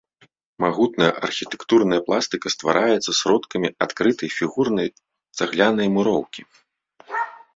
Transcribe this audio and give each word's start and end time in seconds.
Магутная 0.63 1.09
архітэктурная 1.27 1.99
пластыка 2.07 2.47
ствараецца 2.55 3.11
сродкамі 3.19 3.69
адкрытай 3.87 4.29
фігурнай 4.39 4.89
цаглянай 5.37 5.87
муроўкі. 5.99 6.41